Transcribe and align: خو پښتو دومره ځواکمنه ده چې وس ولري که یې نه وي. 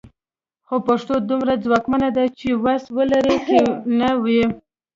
خو 0.67 0.75
پښتو 0.87 1.13
دومره 1.29 1.53
ځواکمنه 1.65 2.09
ده 2.17 2.23
چې 2.39 2.49
وس 2.63 2.83
ولري 2.97 3.37
که 3.47 3.55
یې 3.61 3.65
نه 3.99 4.09
وي. 4.23 4.43